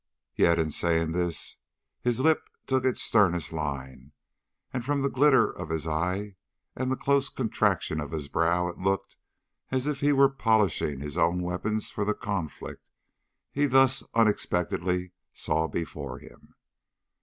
Yet 0.35 0.57
in 0.57 0.71
saying 0.71 1.11
this 1.11 1.57
his 2.01 2.19
lip 2.19 2.49
took 2.65 2.85
its 2.85 3.03
sternest 3.03 3.53
line, 3.53 4.13
and 4.73 4.83
from 4.83 5.03
the 5.03 5.11
glitter 5.11 5.51
of 5.55 5.69
his 5.69 5.87
eye 5.87 6.37
and 6.75 6.91
the 6.91 6.95
close 6.95 7.29
contraction 7.29 7.99
of 7.99 8.09
his 8.09 8.27
brow 8.27 8.67
it 8.67 8.79
looked 8.79 9.15
as 9.69 9.85
if 9.85 9.99
he 9.99 10.11
were 10.11 10.27
polishing 10.27 11.01
his 11.01 11.19
own 11.19 11.43
weapons 11.43 11.91
for 11.91 12.03
the 12.03 12.15
conflict 12.15 12.81
he 13.51 13.67
thus 13.67 14.01
unexpectedly 14.15 15.11
saw 15.33 15.67
before 15.67 16.17
him. 16.17 16.55